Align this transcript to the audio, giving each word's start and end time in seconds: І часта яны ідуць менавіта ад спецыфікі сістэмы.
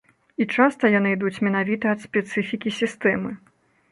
І 0.43 0.45
часта 0.53 0.89
яны 0.99 1.11
ідуць 1.15 1.41
менавіта 1.49 1.85
ад 1.95 2.01
спецыфікі 2.05 2.73
сістэмы. 2.81 3.31